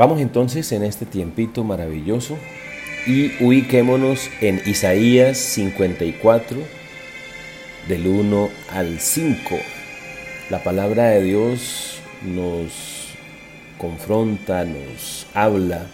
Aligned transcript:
Vamos 0.00 0.22
entonces 0.22 0.72
en 0.72 0.82
este 0.82 1.04
tiempito 1.04 1.62
maravilloso 1.62 2.38
y 3.06 3.32
ubiquémonos 3.44 4.30
en 4.40 4.62
Isaías 4.64 5.36
54, 5.36 6.56
del 7.86 8.06
1 8.06 8.48
al 8.70 8.98
5. 8.98 9.58
La 10.48 10.64
palabra 10.64 11.10
de 11.10 11.22
Dios 11.22 12.00
nos 12.22 13.08
confronta, 13.76 14.64
nos 14.64 15.26
habla 15.34 15.84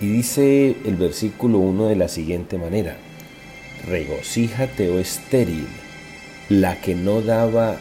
y 0.00 0.08
dice 0.08 0.74
el 0.84 0.96
versículo 0.96 1.58
1 1.58 1.86
de 1.86 1.94
la 1.94 2.08
siguiente 2.08 2.58
manera, 2.58 2.96
regocíjate, 3.86 4.90
oh 4.90 4.98
estéril, 4.98 5.68
la 6.48 6.80
que 6.80 6.96
no 6.96 7.22
daba 7.22 7.76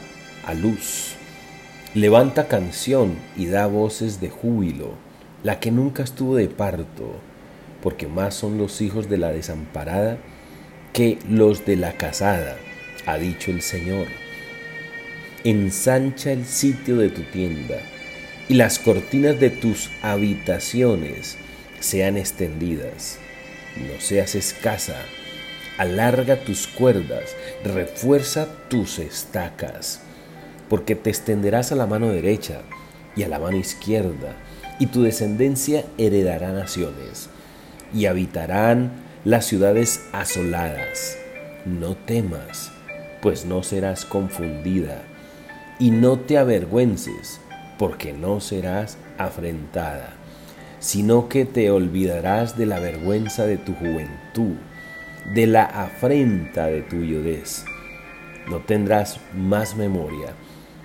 a 0.45 0.53
luz, 0.53 1.15
levanta 1.95 2.47
canción 2.47 3.15
y 3.35 3.47
da 3.47 3.65
voces 3.65 4.21
de 4.21 4.29
júbilo 4.29 5.12
la 5.43 5.59
que 5.59 5.71
nunca 5.71 6.03
estuvo 6.03 6.35
de 6.35 6.47
parto, 6.47 7.19
porque 7.81 8.07
más 8.07 8.33
son 8.33 8.57
los 8.57 8.81
hijos 8.81 9.09
de 9.09 9.17
la 9.17 9.31
desamparada 9.31 10.17
que 10.93 11.19
los 11.29 11.65
de 11.65 11.75
la 11.75 11.93
casada, 11.93 12.57
ha 13.05 13.17
dicho 13.17 13.51
el 13.51 13.61
Señor. 13.61 14.07
Ensancha 15.43 16.31
el 16.31 16.45
sitio 16.45 16.97
de 16.97 17.09
tu 17.09 17.23
tienda, 17.23 17.75
y 18.47 18.53
las 18.53 18.79
cortinas 18.79 19.39
de 19.39 19.49
tus 19.49 19.89
habitaciones 20.01 21.37
sean 21.79 22.17
extendidas. 22.17 23.19
No 23.75 23.99
seas 23.99 24.35
escasa, 24.35 24.95
alarga 25.77 26.37
tus 26.37 26.67
cuerdas, 26.67 27.35
refuerza 27.63 28.47
tus 28.69 28.99
estacas, 28.99 30.01
porque 30.69 30.95
te 30.95 31.09
extenderás 31.09 31.71
a 31.71 31.75
la 31.75 31.87
mano 31.87 32.09
derecha 32.09 32.61
y 33.15 33.23
a 33.23 33.27
la 33.27 33.39
mano 33.39 33.57
izquierda, 33.57 34.35
y 34.79 34.87
tu 34.87 35.03
descendencia 35.03 35.85
heredará 35.97 36.51
naciones, 36.51 37.29
y 37.93 38.05
habitarán 38.05 38.91
las 39.23 39.45
ciudades 39.45 40.05
asoladas. 40.11 41.17
No 41.65 41.95
temas, 41.95 42.71
pues 43.21 43.45
no 43.45 43.63
serás 43.63 44.05
confundida, 44.05 45.03
y 45.79 45.91
no 45.91 46.19
te 46.19 46.37
avergüences, 46.37 47.39
porque 47.77 48.13
no 48.13 48.39
serás 48.39 48.97
afrentada, 49.17 50.13
sino 50.79 51.29
que 51.29 51.45
te 51.45 51.71
olvidarás 51.71 52.57
de 52.57 52.65
la 52.65 52.79
vergüenza 52.79 53.45
de 53.45 53.57
tu 53.57 53.73
juventud, 53.73 54.55
de 55.33 55.47
la 55.47 55.63
afrenta 55.63 56.67
de 56.67 56.81
tu 56.81 56.97
viudez. 56.97 57.63
No 58.49 58.59
tendrás 58.59 59.19
más 59.33 59.75
memoria, 59.77 60.33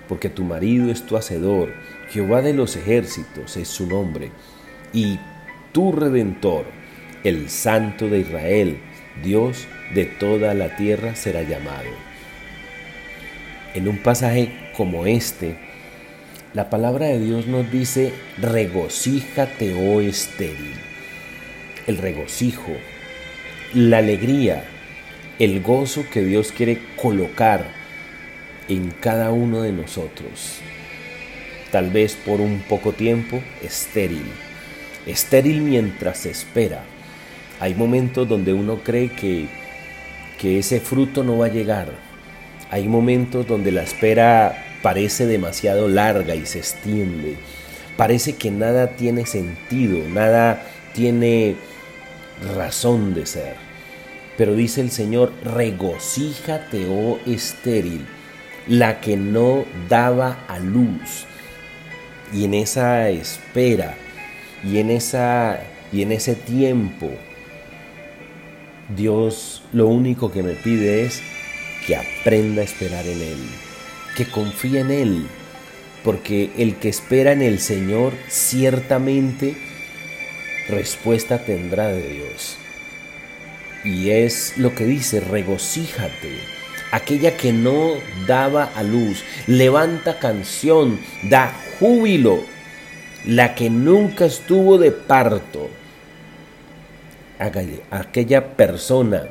porque 0.07 0.29
tu 0.29 0.43
marido 0.43 0.91
es 0.91 1.05
tu 1.05 1.17
hacedor, 1.17 1.69
Jehová 2.11 2.41
de 2.41 2.53
los 2.53 2.75
ejércitos 2.75 3.55
es 3.57 3.67
su 3.67 3.85
nombre, 3.85 4.31
y 4.93 5.19
tu 5.71 5.91
redentor, 5.91 6.65
el 7.23 7.49
Santo 7.49 8.07
de 8.07 8.19
Israel, 8.19 8.79
Dios 9.23 9.67
de 9.93 10.05
toda 10.05 10.53
la 10.53 10.75
tierra 10.75 11.15
será 11.15 11.43
llamado. 11.43 11.89
En 13.75 13.87
un 13.87 13.97
pasaje 13.97 14.71
como 14.75 15.05
este, 15.05 15.57
la 16.53 16.71
palabra 16.71 17.07
de 17.07 17.19
Dios 17.19 17.45
nos 17.45 17.71
dice, 17.71 18.11
regocíjate, 18.39 19.75
oh 19.75 20.01
estéril. 20.01 20.73
El 21.85 21.97
regocijo, 21.97 22.71
la 23.75 23.99
alegría, 23.99 24.63
el 25.37 25.61
gozo 25.61 26.05
que 26.11 26.23
Dios 26.23 26.51
quiere 26.51 26.79
colocar 26.99 27.71
en 28.67 28.91
cada 28.99 29.31
uno 29.31 29.61
de 29.61 29.71
nosotros 29.71 30.61
tal 31.71 31.89
vez 31.89 32.15
por 32.15 32.41
un 32.41 32.59
poco 32.67 32.93
tiempo, 32.93 33.41
estéril. 33.61 34.25
Estéril 35.05 35.61
mientras 35.61 36.19
se 36.19 36.31
espera. 36.31 36.83
Hay 37.59 37.75
momentos 37.75 38.27
donde 38.27 38.53
uno 38.53 38.79
cree 38.83 39.09
que, 39.09 39.47
que 40.39 40.59
ese 40.59 40.79
fruto 40.79 41.23
no 41.23 41.37
va 41.37 41.47
a 41.47 41.49
llegar. 41.49 41.91
Hay 42.71 42.87
momentos 42.87 43.47
donde 43.47 43.71
la 43.71 43.83
espera 43.83 44.65
parece 44.81 45.25
demasiado 45.25 45.87
larga 45.87 46.35
y 46.35 46.45
se 46.45 46.59
extiende. 46.59 47.35
Parece 47.97 48.33
que 48.33 48.51
nada 48.51 48.95
tiene 48.95 49.25
sentido, 49.25 50.07
nada 50.09 50.63
tiene 50.93 51.55
razón 52.55 53.13
de 53.13 53.25
ser. 53.25 53.55
Pero 54.37 54.55
dice 54.55 54.79
el 54.79 54.91
Señor, 54.91 55.33
regocíjate, 55.43 56.85
oh 56.89 57.19
estéril, 57.25 58.05
la 58.67 59.01
que 59.01 59.17
no 59.17 59.65
daba 59.89 60.45
a 60.47 60.59
luz 60.59 61.25
y 62.33 62.45
en 62.45 62.53
esa 62.53 63.09
espera 63.09 63.95
y 64.63 64.79
en, 64.79 64.89
esa, 64.91 65.61
y 65.91 66.01
en 66.01 66.11
ese 66.11 66.35
tiempo, 66.35 67.09
Dios 68.95 69.63
lo 69.71 69.87
único 69.87 70.31
que 70.31 70.43
me 70.43 70.53
pide 70.53 71.05
es 71.05 71.21
que 71.85 71.95
aprenda 71.95 72.61
a 72.61 72.65
esperar 72.65 73.05
en 73.07 73.21
Él, 73.21 73.37
que 74.15 74.25
confíe 74.25 74.81
en 74.81 74.91
Él, 74.91 75.27
porque 76.03 76.51
el 76.57 76.75
que 76.75 76.89
espera 76.89 77.31
en 77.31 77.41
el 77.41 77.59
Señor 77.59 78.13
ciertamente 78.27 79.55
respuesta 80.67 81.39
tendrá 81.39 81.87
de 81.87 82.07
Dios. 82.07 82.57
Y 83.83 84.09
es 84.09 84.57
lo 84.57 84.75
que 84.75 84.85
dice, 84.85 85.21
regocíjate 85.21 86.58
aquella 86.91 87.37
que 87.37 87.53
no 87.53 87.93
daba 88.27 88.65
a 88.75 88.83
luz, 88.83 89.23
levanta 89.47 90.19
canción, 90.19 90.99
da 91.23 91.53
júbilo, 91.79 92.39
la 93.25 93.55
que 93.55 93.69
nunca 93.69 94.25
estuvo 94.25 94.77
de 94.77 94.91
parto, 94.91 95.69
aquella 97.91 98.55
persona 98.55 99.23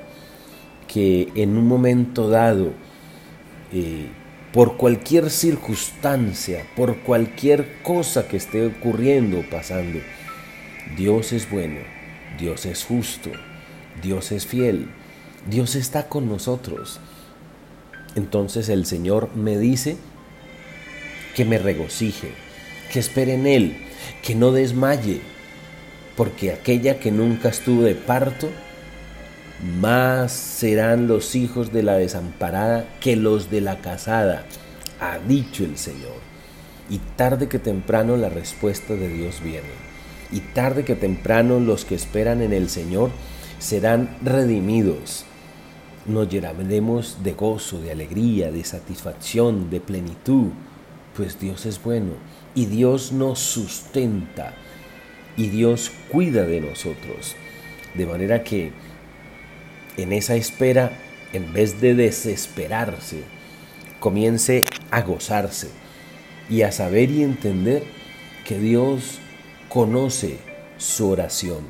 que 0.86 1.28
en 1.34 1.56
un 1.56 1.66
momento 1.66 2.28
dado, 2.28 2.72
eh, 3.72 4.06
por 4.52 4.76
cualquier 4.76 5.28
circunstancia, 5.30 6.64
por 6.74 7.00
cualquier 7.00 7.82
cosa 7.82 8.26
que 8.26 8.38
esté 8.38 8.66
ocurriendo, 8.66 9.44
pasando, 9.50 10.00
Dios 10.96 11.32
es 11.32 11.50
bueno, 11.50 11.80
Dios 12.38 12.64
es 12.64 12.84
justo, 12.84 13.30
Dios 14.02 14.32
es 14.32 14.46
fiel, 14.46 14.88
Dios 15.48 15.74
está 15.74 16.08
con 16.08 16.28
nosotros. 16.28 16.98
Entonces 18.18 18.68
el 18.68 18.84
Señor 18.84 19.30
me 19.36 19.56
dice 19.56 19.96
que 21.36 21.44
me 21.44 21.56
regocije, 21.56 22.32
que 22.92 22.98
espere 22.98 23.34
en 23.34 23.46
Él, 23.46 23.76
que 24.22 24.34
no 24.34 24.50
desmaye, 24.50 25.20
porque 26.16 26.50
aquella 26.50 26.98
que 26.98 27.12
nunca 27.12 27.48
estuvo 27.48 27.82
de 27.82 27.94
parto, 27.94 28.50
más 29.80 30.32
serán 30.32 31.06
los 31.06 31.36
hijos 31.36 31.72
de 31.72 31.84
la 31.84 31.94
desamparada 31.94 32.88
que 33.00 33.14
los 33.14 33.52
de 33.52 33.60
la 33.60 33.78
casada, 33.78 34.44
ha 34.98 35.18
dicho 35.20 35.64
el 35.64 35.78
Señor. 35.78 36.18
Y 36.90 36.98
tarde 37.14 37.48
que 37.48 37.60
temprano 37.60 38.16
la 38.16 38.30
respuesta 38.30 38.94
de 38.94 39.08
Dios 39.08 39.40
viene. 39.44 39.68
Y 40.32 40.40
tarde 40.40 40.84
que 40.84 40.96
temprano 40.96 41.60
los 41.60 41.84
que 41.84 41.94
esperan 41.94 42.42
en 42.42 42.52
el 42.52 42.68
Señor 42.68 43.10
serán 43.60 44.16
redimidos 44.22 45.24
nos 46.08 46.28
llenaremos 46.28 47.22
de 47.22 47.32
gozo, 47.32 47.80
de 47.80 47.92
alegría, 47.92 48.50
de 48.50 48.64
satisfacción, 48.64 49.70
de 49.70 49.80
plenitud, 49.80 50.48
pues 51.16 51.38
Dios 51.38 51.66
es 51.66 51.82
bueno 51.82 52.12
y 52.54 52.66
Dios 52.66 53.12
nos 53.12 53.38
sustenta 53.38 54.54
y 55.36 55.48
Dios 55.48 55.92
cuida 56.10 56.44
de 56.44 56.60
nosotros. 56.60 57.36
De 57.94 58.06
manera 58.06 58.42
que 58.42 58.72
en 59.96 60.12
esa 60.12 60.36
espera, 60.36 60.92
en 61.32 61.52
vez 61.52 61.80
de 61.80 61.94
desesperarse, 61.94 63.22
comience 64.00 64.64
a 64.90 65.02
gozarse 65.02 65.70
y 66.48 66.62
a 66.62 66.72
saber 66.72 67.10
y 67.10 67.22
entender 67.22 67.84
que 68.46 68.58
Dios 68.58 69.18
conoce 69.68 70.38
su 70.78 71.08
oración 71.08 71.64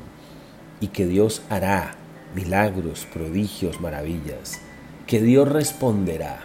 y 0.79 0.87
que 0.87 1.05
Dios 1.05 1.41
hará 1.49 1.98
milagros, 2.35 3.07
prodigios, 3.11 3.81
maravillas, 3.81 4.61
que 5.07 5.21
Dios 5.21 5.47
responderá, 5.47 6.41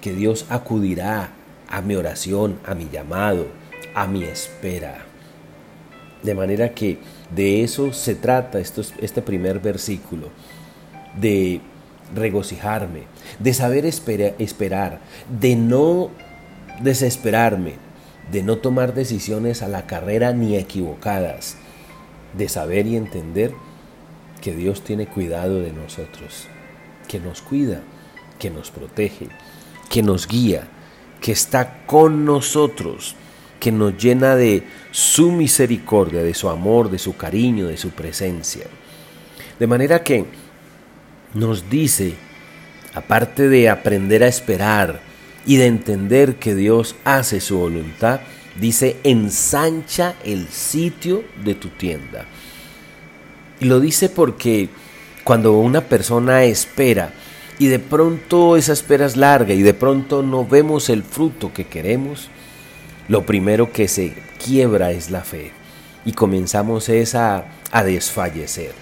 que 0.00 0.12
Dios 0.12 0.46
acudirá 0.48 1.30
a 1.68 1.82
mi 1.82 1.96
oración, 1.96 2.58
a 2.64 2.74
mi 2.74 2.88
llamado, 2.88 3.46
a 3.94 4.06
mi 4.06 4.24
espera. 4.24 5.04
De 6.22 6.34
manera 6.34 6.70
que 6.74 6.98
de 7.34 7.62
eso 7.62 7.92
se 7.92 8.14
trata 8.14 8.58
este 8.60 9.22
primer 9.22 9.60
versículo, 9.60 10.28
de 11.18 11.60
regocijarme, 12.14 13.04
de 13.38 13.54
saber 13.54 13.86
esperar, 13.86 15.00
de 15.40 15.56
no 15.56 16.10
desesperarme, 16.80 17.74
de 18.30 18.42
no 18.42 18.58
tomar 18.58 18.94
decisiones 18.94 19.62
a 19.62 19.68
la 19.68 19.86
carrera 19.86 20.32
ni 20.32 20.56
equivocadas, 20.56 21.56
de 22.36 22.48
saber 22.48 22.86
y 22.86 22.96
entender 22.96 23.52
que 24.40 24.54
Dios 24.54 24.82
tiene 24.82 25.06
cuidado 25.06 25.60
de 25.60 25.72
nosotros, 25.72 26.46
que 27.08 27.20
nos 27.20 27.42
cuida, 27.42 27.82
que 28.38 28.50
nos 28.50 28.70
protege, 28.70 29.28
que 29.88 30.02
nos 30.02 30.26
guía, 30.26 30.68
que 31.20 31.32
está 31.32 31.84
con 31.86 32.24
nosotros 32.24 33.16
que 33.60 33.70
nos 33.70 33.96
llena 34.02 34.34
de 34.34 34.64
su 34.90 35.30
misericordia, 35.30 36.22
de 36.22 36.34
su 36.34 36.48
amor, 36.48 36.90
de 36.90 36.98
su 36.98 37.16
cariño, 37.16 37.68
de 37.68 37.76
su 37.76 37.90
presencia. 37.90 38.66
De 39.58 39.66
manera 39.66 40.02
que 40.02 40.24
nos 41.34 41.68
dice, 41.68 42.14
aparte 42.94 43.48
de 43.48 43.68
aprender 43.68 44.24
a 44.24 44.28
esperar 44.28 45.00
y 45.46 45.56
de 45.58 45.66
entender 45.66 46.36
que 46.36 46.54
Dios 46.54 46.96
hace 47.04 47.40
su 47.40 47.58
voluntad, 47.58 48.20
dice, 48.58 48.96
ensancha 49.04 50.14
el 50.24 50.48
sitio 50.48 51.22
de 51.44 51.54
tu 51.54 51.68
tienda. 51.68 52.24
Y 53.60 53.66
lo 53.66 53.78
dice 53.78 54.08
porque 54.08 54.68
cuando 55.22 55.52
una 55.52 55.82
persona 55.82 56.44
espera 56.44 57.12
y 57.58 57.66
de 57.66 57.78
pronto 57.78 58.56
esa 58.56 58.72
espera 58.72 59.04
es 59.04 59.16
larga 59.16 59.52
y 59.52 59.62
de 59.62 59.74
pronto 59.74 60.22
no 60.22 60.46
vemos 60.46 60.88
el 60.88 61.02
fruto 61.02 61.52
que 61.52 61.66
queremos, 61.66 62.28
lo 63.08 63.26
primero 63.26 63.70
que 63.70 63.86
se 63.86 64.14
quiebra 64.42 64.92
es 64.92 65.10
la 65.10 65.22
fe 65.22 65.52
y 66.04 66.12
comenzamos 66.12 66.88
es 66.88 67.14
a, 67.14 67.44
a 67.70 67.84
desfallecer. 67.84 68.72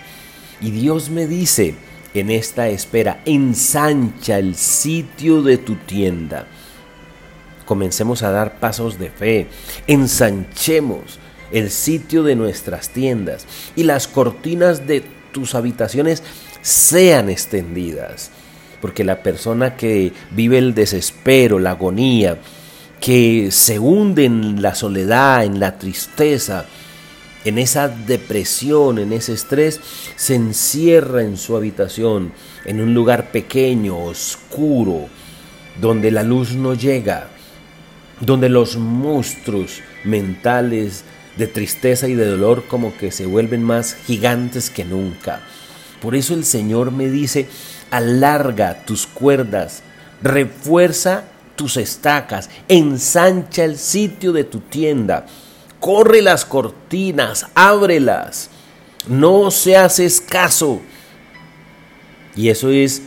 Y 0.60 0.70
Dios 0.70 1.10
me 1.10 1.26
dice 1.26 1.74
en 2.14 2.30
esta 2.30 2.68
espera, 2.68 3.20
ensancha 3.24 4.38
el 4.38 4.54
sitio 4.54 5.42
de 5.42 5.58
tu 5.58 5.74
tienda. 5.74 6.46
Comencemos 7.64 8.22
a 8.22 8.30
dar 8.30 8.60
pasos 8.60 8.98
de 8.98 9.10
fe, 9.10 9.46
ensanchemos 9.86 11.18
el 11.52 11.70
sitio 11.70 12.22
de 12.22 12.36
nuestras 12.36 12.90
tiendas 12.90 13.46
y 13.76 13.84
las 13.84 14.08
cortinas 14.08 14.86
de 14.86 15.02
tus 15.32 15.54
habitaciones 15.54 16.22
sean 16.62 17.30
extendidas. 17.30 18.30
Porque 18.80 19.04
la 19.04 19.22
persona 19.22 19.76
que 19.76 20.12
vive 20.30 20.58
el 20.58 20.74
desespero, 20.74 21.58
la 21.58 21.72
agonía, 21.72 22.38
que 23.00 23.50
se 23.50 23.78
hunde 23.78 24.24
en 24.24 24.62
la 24.62 24.74
soledad, 24.74 25.44
en 25.44 25.58
la 25.60 25.78
tristeza, 25.78 26.66
en 27.44 27.58
esa 27.58 27.88
depresión, 27.88 28.98
en 28.98 29.12
ese 29.12 29.32
estrés, 29.32 29.80
se 30.16 30.34
encierra 30.34 31.22
en 31.22 31.36
su 31.36 31.56
habitación, 31.56 32.32
en 32.64 32.80
un 32.80 32.94
lugar 32.94 33.30
pequeño, 33.30 33.98
oscuro, 33.98 35.08
donde 35.80 36.10
la 36.10 36.22
luz 36.22 36.54
no 36.54 36.74
llega, 36.74 37.28
donde 38.20 38.48
los 38.48 38.76
monstruos 38.76 39.80
mentales 40.04 41.04
de 41.38 41.46
tristeza 41.46 42.08
y 42.08 42.14
de 42.14 42.26
dolor 42.26 42.64
como 42.66 42.96
que 42.96 43.12
se 43.12 43.24
vuelven 43.24 43.62
más 43.62 43.94
gigantes 43.94 44.70
que 44.70 44.84
nunca. 44.84 45.40
Por 46.02 46.14
eso 46.14 46.34
el 46.34 46.44
Señor 46.44 46.90
me 46.90 47.08
dice, 47.08 47.48
alarga 47.90 48.84
tus 48.84 49.06
cuerdas, 49.06 49.82
refuerza 50.20 51.24
tus 51.56 51.76
estacas, 51.76 52.50
ensancha 52.68 53.64
el 53.64 53.78
sitio 53.78 54.32
de 54.32 54.44
tu 54.44 54.60
tienda, 54.60 55.26
corre 55.80 56.22
las 56.22 56.44
cortinas, 56.44 57.46
ábrelas, 57.54 58.50
no 59.08 59.50
seas 59.50 60.00
escaso. 60.00 60.80
Y 62.36 62.50
eso 62.50 62.70
es 62.70 63.02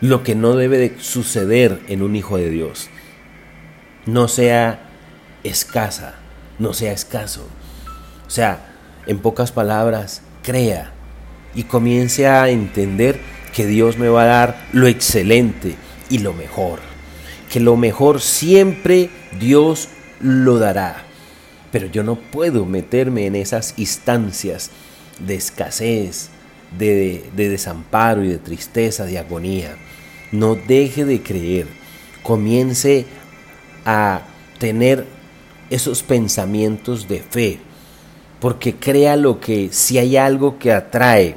lo 0.00 0.22
que 0.22 0.34
no 0.34 0.56
debe 0.56 0.78
de 0.78 0.96
suceder 1.00 1.80
en 1.88 2.02
un 2.02 2.16
hijo 2.16 2.36
de 2.36 2.50
Dios. 2.50 2.88
No 4.06 4.28
sea 4.28 4.90
escasa, 5.44 6.16
no 6.58 6.72
sea 6.74 6.92
escaso. 6.92 7.46
O 8.32 8.34
sea, 8.34 8.64
en 9.06 9.18
pocas 9.18 9.52
palabras, 9.52 10.22
crea 10.42 10.90
y 11.54 11.64
comience 11.64 12.26
a 12.26 12.48
entender 12.48 13.20
que 13.54 13.66
Dios 13.66 13.98
me 13.98 14.08
va 14.08 14.22
a 14.22 14.24
dar 14.24 14.68
lo 14.72 14.86
excelente 14.86 15.74
y 16.08 16.16
lo 16.16 16.32
mejor. 16.32 16.78
Que 17.52 17.60
lo 17.60 17.76
mejor 17.76 18.22
siempre 18.22 19.10
Dios 19.38 19.90
lo 20.18 20.58
dará. 20.58 21.04
Pero 21.72 21.88
yo 21.88 22.04
no 22.04 22.16
puedo 22.16 22.64
meterme 22.64 23.26
en 23.26 23.36
esas 23.36 23.74
instancias 23.76 24.70
de 25.18 25.34
escasez, 25.34 26.30
de, 26.78 27.30
de, 27.36 27.48
desamparo 27.50 28.24
y 28.24 28.28
de 28.28 28.38
tristeza, 28.38 29.04
de 29.04 29.18
agonía. 29.18 29.76
No 30.30 30.54
deje 30.54 31.04
de 31.04 31.22
creer. 31.22 31.66
Comience 32.22 33.04
a 33.84 34.22
tener 34.58 35.04
esos 35.68 36.02
pensamientos 36.02 37.08
de 37.08 37.20
fe. 37.20 37.71
Porque 38.42 38.74
crea 38.74 39.16
lo 39.16 39.40
que 39.40 39.70
si 39.72 39.96
hay 39.96 40.18
algo 40.18 40.58
que 40.58 40.72
atrae 40.72 41.36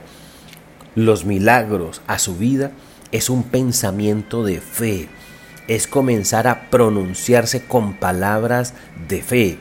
los 0.95 1.23
milagros 1.23 2.01
a 2.07 2.19
su 2.19 2.35
vida, 2.35 2.71
es 3.13 3.29
un 3.29 3.43
pensamiento 3.43 4.43
de 4.43 4.59
fe. 4.59 5.07
Es 5.69 5.87
comenzar 5.87 6.47
a 6.47 6.69
pronunciarse 6.69 7.63
con 7.65 7.93
palabras 7.93 8.73
de 9.07 9.21
fe 9.21 9.57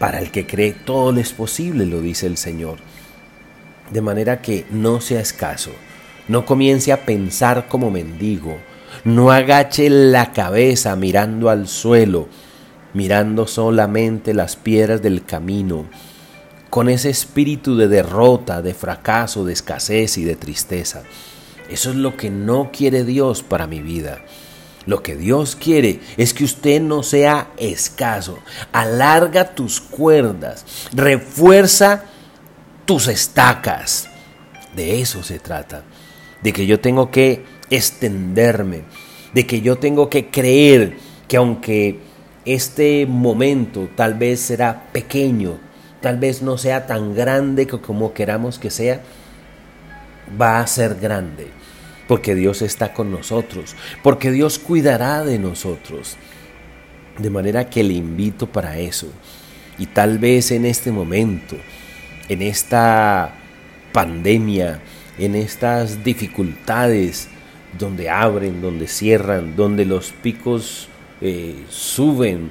para 0.00 0.18
el 0.18 0.30
que 0.30 0.46
cree 0.46 0.72
todo 0.72 1.20
es 1.20 1.32
posible, 1.32 1.84
lo 1.84 2.00
dice 2.00 2.26
el 2.26 2.38
Señor. 2.38 2.78
De 3.92 4.00
manera 4.00 4.40
que 4.40 4.64
no 4.70 5.02
sea 5.02 5.20
escaso, 5.20 5.72
no 6.26 6.46
comience 6.46 6.90
a 6.90 7.04
pensar 7.04 7.68
como 7.68 7.90
mendigo, 7.90 8.56
no 9.04 9.30
agache 9.30 9.90
la 9.90 10.32
cabeza 10.32 10.96
mirando 10.96 11.50
al 11.50 11.68
suelo, 11.68 12.28
mirando 12.94 13.46
solamente 13.46 14.34
las 14.34 14.56
piedras 14.56 15.02
del 15.02 15.24
camino, 15.24 15.86
con 16.70 16.88
ese 16.88 17.10
espíritu 17.10 17.76
de 17.76 17.88
derrota, 17.88 18.62
de 18.62 18.74
fracaso, 18.74 19.44
de 19.44 19.52
escasez 19.52 20.18
y 20.18 20.24
de 20.24 20.36
tristeza. 20.36 21.02
Eso 21.68 21.90
es 21.90 21.96
lo 21.96 22.16
que 22.16 22.30
no 22.30 22.70
quiere 22.72 23.04
Dios 23.04 23.42
para 23.42 23.66
mi 23.66 23.80
vida. 23.80 24.20
Lo 24.86 25.02
que 25.02 25.14
Dios 25.14 25.56
quiere 25.56 26.00
es 26.16 26.32
que 26.32 26.44
usted 26.44 26.80
no 26.80 27.02
sea 27.02 27.50
escaso. 27.58 28.38
Alarga 28.72 29.54
tus 29.54 29.80
cuerdas, 29.80 30.64
refuerza 30.92 32.04
tus 32.86 33.08
estacas. 33.08 34.08
De 34.74 35.00
eso 35.00 35.22
se 35.22 35.38
trata. 35.38 35.84
De 36.42 36.52
que 36.52 36.66
yo 36.66 36.80
tengo 36.80 37.10
que 37.10 37.44
extenderme, 37.68 38.82
de 39.34 39.46
que 39.46 39.60
yo 39.60 39.76
tengo 39.76 40.08
que 40.08 40.30
creer 40.30 40.96
que 41.28 41.36
aunque 41.36 42.00
este 42.44 43.06
momento 43.06 43.88
tal 43.94 44.14
vez 44.14 44.40
será 44.40 44.88
pequeño, 44.92 45.58
tal 46.00 46.18
vez 46.18 46.42
no 46.42 46.58
sea 46.58 46.86
tan 46.86 47.14
grande 47.14 47.66
como 47.66 48.14
queramos 48.14 48.58
que 48.58 48.70
sea, 48.70 49.00
va 50.40 50.60
a 50.60 50.66
ser 50.66 50.96
grande 50.96 51.60
porque 52.10 52.34
Dios 52.34 52.60
está 52.60 52.92
con 52.92 53.12
nosotros, 53.12 53.76
porque 54.02 54.32
Dios 54.32 54.58
cuidará 54.58 55.22
de 55.22 55.38
nosotros. 55.38 56.16
De 57.16 57.30
manera 57.30 57.70
que 57.70 57.84
le 57.84 57.92
invito 57.92 58.48
para 58.48 58.80
eso. 58.80 59.06
Y 59.78 59.86
tal 59.86 60.18
vez 60.18 60.50
en 60.50 60.66
este 60.66 60.90
momento, 60.90 61.54
en 62.28 62.42
esta 62.42 63.32
pandemia, 63.92 64.80
en 65.20 65.36
estas 65.36 66.02
dificultades 66.02 67.28
donde 67.78 68.10
abren, 68.10 68.60
donde 68.60 68.88
cierran, 68.88 69.54
donde 69.54 69.84
los 69.84 70.10
picos 70.10 70.88
eh, 71.20 71.64
suben, 71.68 72.50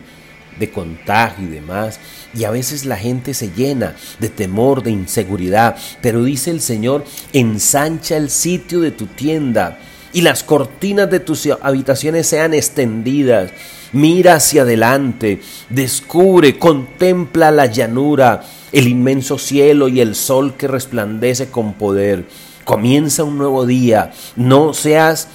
de 0.59 0.69
contagio 0.71 1.47
y 1.47 1.51
demás. 1.51 1.99
Y 2.35 2.43
a 2.43 2.51
veces 2.51 2.85
la 2.85 2.97
gente 2.97 3.33
se 3.33 3.51
llena 3.51 3.95
de 4.19 4.29
temor, 4.29 4.83
de 4.83 4.91
inseguridad. 4.91 5.75
Pero 6.01 6.23
dice 6.23 6.51
el 6.51 6.61
Señor, 6.61 7.05
ensancha 7.33 8.17
el 8.17 8.29
sitio 8.29 8.81
de 8.81 8.91
tu 8.91 9.07
tienda 9.07 9.79
y 10.13 10.21
las 10.21 10.43
cortinas 10.43 11.09
de 11.09 11.19
tus 11.19 11.47
habitaciones 11.61 12.27
sean 12.27 12.53
extendidas. 12.53 13.51
Mira 13.91 14.35
hacia 14.35 14.61
adelante, 14.61 15.41
descubre, 15.69 16.59
contempla 16.59 17.49
la 17.49 17.65
llanura, 17.65 18.43
el 18.71 18.87
inmenso 18.87 19.39
cielo 19.39 19.87
y 19.87 19.99
el 19.99 20.13
sol 20.13 20.55
que 20.55 20.67
resplandece 20.67 21.49
con 21.49 21.73
poder. 21.73 22.25
Comienza 22.65 23.23
un 23.23 23.39
nuevo 23.39 23.65
día, 23.65 24.11
no 24.35 24.75
seas 24.75 25.27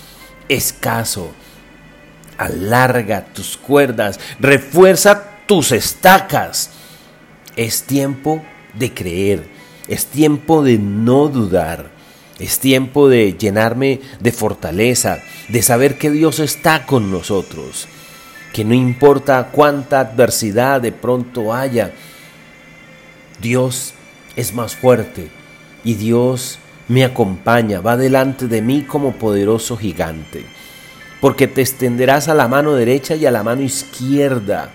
escaso 0.48 1.32
alarga 2.38 3.26
tus 3.32 3.56
cuerdas, 3.56 4.18
refuerza 4.38 5.22
tus 5.46 5.72
estacas. 5.72 6.70
Es 7.56 7.84
tiempo 7.84 8.42
de 8.74 8.92
creer, 8.92 9.46
es 9.88 10.06
tiempo 10.06 10.62
de 10.62 10.78
no 10.78 11.28
dudar, 11.28 11.90
es 12.38 12.58
tiempo 12.58 13.08
de 13.08 13.34
llenarme 13.34 14.00
de 14.20 14.32
fortaleza, 14.32 15.20
de 15.48 15.62
saber 15.62 15.98
que 15.98 16.10
Dios 16.10 16.40
está 16.40 16.84
con 16.86 17.10
nosotros, 17.10 17.86
que 18.52 18.64
no 18.64 18.74
importa 18.74 19.50
cuánta 19.52 20.00
adversidad 20.00 20.80
de 20.80 20.92
pronto 20.92 21.54
haya, 21.54 21.92
Dios 23.40 23.94
es 24.36 24.54
más 24.54 24.74
fuerte 24.74 25.28
y 25.84 25.94
Dios 25.94 26.58
me 26.88 27.04
acompaña, 27.04 27.80
va 27.80 27.96
delante 27.96 28.48
de 28.48 28.62
mí 28.62 28.82
como 28.82 29.12
poderoso 29.12 29.76
gigante 29.76 30.44
porque 31.24 31.48
te 31.48 31.62
extenderás 31.62 32.28
a 32.28 32.34
la 32.34 32.48
mano 32.48 32.74
derecha 32.74 33.14
y 33.16 33.24
a 33.24 33.30
la 33.30 33.42
mano 33.42 33.62
izquierda. 33.62 34.70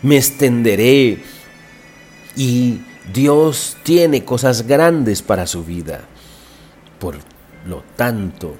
Me 0.00 0.16
extenderé. 0.16 1.18
Y 2.34 2.80
Dios 3.12 3.76
tiene 3.82 4.24
cosas 4.24 4.66
grandes 4.66 5.20
para 5.20 5.46
su 5.46 5.66
vida. 5.66 6.00
Por 6.98 7.16
lo 7.66 7.84
tanto, 7.94 8.56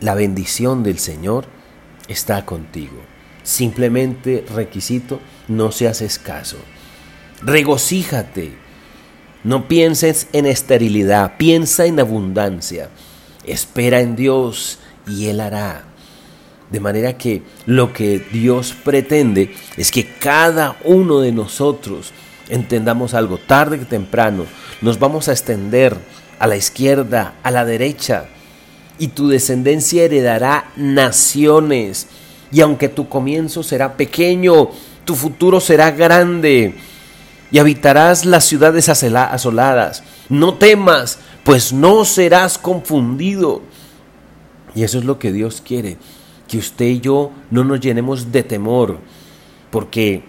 la 0.00 0.14
bendición 0.14 0.82
del 0.82 0.98
Señor 0.98 1.44
está 2.08 2.46
contigo. 2.46 3.02
Simplemente 3.42 4.46
requisito, 4.50 5.20
no 5.46 5.72
seas 5.72 6.00
escaso. 6.00 6.56
Regocíjate. 7.42 8.54
No 9.44 9.68
pienses 9.68 10.26
en 10.32 10.46
esterilidad, 10.46 11.36
piensa 11.36 11.84
en 11.84 12.00
abundancia. 12.00 12.88
Espera 13.44 14.00
en 14.00 14.16
Dios 14.16 14.78
y 15.06 15.26
Él 15.28 15.40
hará. 15.40 15.84
De 16.70 16.80
manera 16.80 17.18
que 17.18 17.42
lo 17.66 17.92
que 17.92 18.18
Dios 18.18 18.74
pretende 18.84 19.54
es 19.76 19.90
que 19.90 20.06
cada 20.06 20.76
uno 20.84 21.20
de 21.20 21.32
nosotros 21.32 22.12
entendamos 22.48 23.14
algo, 23.14 23.38
tarde 23.38 23.78
que 23.78 23.84
temprano, 23.84 24.44
nos 24.80 24.98
vamos 24.98 25.28
a 25.28 25.32
extender 25.32 25.96
a 26.38 26.46
la 26.46 26.56
izquierda, 26.56 27.34
a 27.42 27.50
la 27.50 27.64
derecha, 27.64 28.26
y 28.98 29.08
tu 29.08 29.28
descendencia 29.28 30.04
heredará 30.04 30.70
naciones. 30.76 32.08
Y 32.52 32.60
aunque 32.60 32.88
tu 32.88 33.08
comienzo 33.08 33.62
será 33.62 33.96
pequeño, 33.96 34.70
tu 35.04 35.14
futuro 35.14 35.60
será 35.60 35.90
grande, 35.90 36.74
y 37.50 37.58
habitarás 37.58 38.24
las 38.24 38.44
ciudades 38.44 38.88
asoladas. 38.88 40.02
No 40.28 40.54
temas, 40.54 41.18
pues 41.44 41.72
no 41.72 42.04
serás 42.04 42.58
confundido. 42.58 43.62
Y 44.74 44.84
eso 44.84 44.98
es 44.98 45.04
lo 45.04 45.18
que 45.18 45.32
Dios 45.32 45.62
quiere, 45.64 45.96
que 46.48 46.58
usted 46.58 46.86
y 46.86 47.00
yo 47.00 47.32
no 47.50 47.64
nos 47.64 47.80
llenemos 47.80 48.30
de 48.32 48.42
temor, 48.42 48.98
porque 49.70 50.22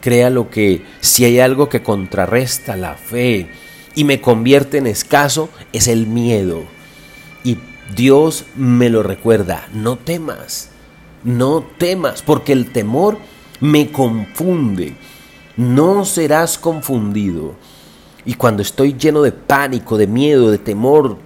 crea 0.00 0.30
lo 0.30 0.50
que 0.50 0.84
si 1.00 1.24
hay 1.24 1.40
algo 1.40 1.68
que 1.68 1.82
contrarresta 1.82 2.76
la 2.76 2.94
fe 2.94 3.50
y 3.94 4.04
me 4.04 4.20
convierte 4.20 4.78
en 4.78 4.86
escaso, 4.86 5.48
es 5.72 5.88
el 5.88 6.06
miedo. 6.06 6.62
Y 7.44 7.58
Dios 7.94 8.44
me 8.56 8.88
lo 8.88 9.02
recuerda, 9.02 9.68
no 9.72 9.96
temas, 9.96 10.70
no 11.24 11.64
temas, 11.78 12.22
porque 12.22 12.52
el 12.52 12.72
temor 12.72 13.18
me 13.60 13.90
confunde. 13.90 14.94
No 15.56 16.04
serás 16.04 16.56
confundido. 16.56 17.54
Y 18.24 18.34
cuando 18.34 18.62
estoy 18.62 18.94
lleno 18.94 19.22
de 19.22 19.32
pánico, 19.32 19.96
de 19.96 20.06
miedo, 20.06 20.50
de 20.50 20.58
temor, 20.58 21.18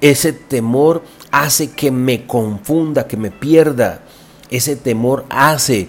ese 0.00 0.32
temor 0.32 1.02
hace 1.30 1.70
que 1.72 1.90
me 1.90 2.26
confunda, 2.26 3.06
que 3.06 3.16
me 3.16 3.30
pierda. 3.30 4.02
Ese 4.50 4.76
temor 4.76 5.24
hace 5.30 5.88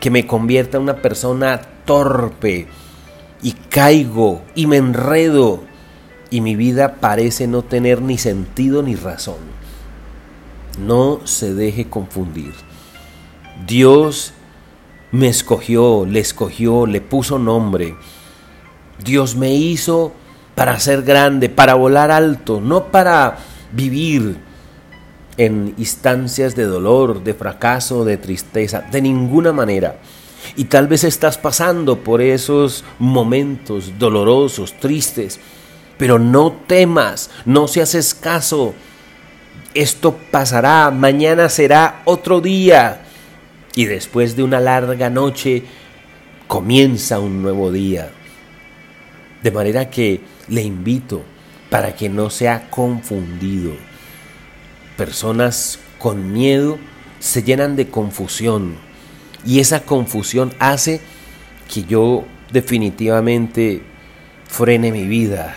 que 0.00 0.10
me 0.10 0.26
convierta 0.26 0.76
en 0.76 0.84
una 0.84 1.00
persona 1.00 1.60
torpe 1.84 2.66
y 3.42 3.52
caigo 3.52 4.42
y 4.54 4.66
me 4.66 4.78
enredo 4.78 5.62
y 6.30 6.40
mi 6.40 6.56
vida 6.56 6.96
parece 6.96 7.46
no 7.46 7.62
tener 7.62 8.02
ni 8.02 8.18
sentido 8.18 8.82
ni 8.82 8.96
razón. 8.96 9.36
No 10.78 11.20
se 11.24 11.54
deje 11.54 11.88
confundir. 11.88 12.52
Dios 13.66 14.32
me 15.12 15.28
escogió, 15.28 16.04
le 16.04 16.18
escogió, 16.18 16.86
le 16.86 17.00
puso 17.00 17.38
nombre. 17.38 17.94
Dios 19.02 19.36
me 19.36 19.54
hizo 19.54 20.12
para 20.54 20.78
ser 20.78 21.02
grande, 21.02 21.48
para 21.48 21.74
volar 21.74 22.10
alto, 22.10 22.60
no 22.60 22.90
para 22.92 23.38
vivir 23.72 24.36
en 25.36 25.74
instancias 25.78 26.54
de 26.54 26.64
dolor, 26.64 27.24
de 27.24 27.34
fracaso, 27.34 28.04
de 28.04 28.16
tristeza, 28.16 28.82
de 28.82 29.02
ninguna 29.02 29.52
manera. 29.52 29.98
Y 30.56 30.64
tal 30.64 30.86
vez 30.86 31.04
estás 31.04 31.38
pasando 31.38 31.98
por 32.00 32.20
esos 32.20 32.84
momentos 32.98 33.98
dolorosos, 33.98 34.78
tristes, 34.78 35.40
pero 35.98 36.18
no 36.18 36.52
temas, 36.52 37.30
no 37.44 37.66
seas 37.66 37.94
escaso. 37.94 38.74
Esto 39.74 40.16
pasará, 40.30 40.90
mañana 40.90 41.48
será 41.48 42.02
otro 42.04 42.40
día. 42.40 43.02
Y 43.74 43.86
después 43.86 44.36
de 44.36 44.44
una 44.44 44.60
larga 44.60 45.10
noche 45.10 45.64
comienza 46.46 47.18
un 47.18 47.42
nuevo 47.42 47.72
día. 47.72 48.12
De 49.44 49.52
manera 49.52 49.90
que 49.90 50.22
le 50.48 50.62
invito 50.62 51.22
para 51.68 51.94
que 51.94 52.08
no 52.08 52.30
sea 52.30 52.70
confundido 52.70 53.72
personas 54.96 55.78
con 55.98 56.32
miedo 56.32 56.78
se 57.18 57.42
llenan 57.42 57.76
de 57.76 57.88
confusión 57.88 58.76
y 59.44 59.60
esa 59.60 59.84
confusión 59.84 60.54
hace 60.58 61.00
que 61.72 61.84
yo 61.84 62.24
definitivamente 62.52 63.82
frene 64.46 64.92
mi 64.92 65.06
vida 65.06 65.56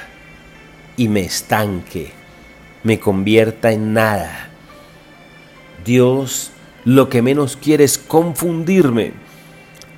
y 0.97 1.07
me 1.07 1.21
estanque, 1.21 2.11
me 2.83 2.99
convierta 2.99 3.71
en 3.71 3.93
nada. 3.93 4.49
Dios 5.85 6.51
lo 6.83 7.07
que 7.07 7.21
menos 7.21 7.55
quiere 7.55 7.85
es 7.85 7.97
confundirme. 7.97 9.13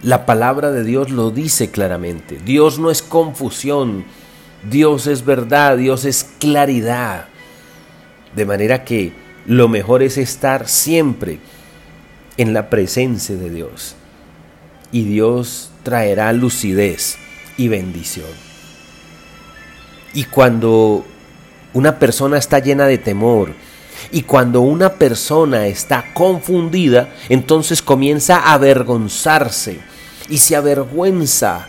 La 0.02 0.26
palabra 0.26 0.72
de 0.72 0.84
Dios 0.84 1.10
lo 1.10 1.30
dice 1.30 1.72
claramente. 1.72 2.40
Dios 2.44 2.80
no 2.80 2.90
es 2.90 3.02
confusión, 3.02 4.06
Dios 4.70 5.08
es 5.08 5.26
verdad, 5.26 5.78
Dios 5.78 6.06
es 6.06 6.24
claridad. 6.40 7.26
De 8.36 8.46
manera 8.46 8.86
que 8.86 9.12
lo 9.46 9.68
mejor 9.68 10.04
es 10.04 10.18
estar 10.18 10.68
siempre 10.68 11.40
en 12.38 12.54
la 12.54 12.70
presencia 12.70 13.36
de 13.36 13.50
Dios. 13.50 13.96
Y 14.92 15.04
Dios 15.04 15.72
traerá 15.84 16.32
lucidez 16.32 17.18
y 17.58 17.68
bendición. 17.68 18.30
Y 20.14 20.24
cuando 20.24 21.06
una 21.74 22.00
persona 22.00 22.38
está 22.38 22.60
llena 22.60 22.88
de 22.88 22.98
temor, 22.98 23.54
y 24.12 24.24
cuando 24.24 24.62
una 24.62 24.94
persona 24.94 25.68
está 25.68 26.14
confundida, 26.14 27.14
entonces 27.30 27.82
comienza 27.82 28.38
a 28.38 28.54
avergonzarse 28.54 29.80
y 30.30 30.38
se 30.38 30.56
avergüenza 30.56 31.68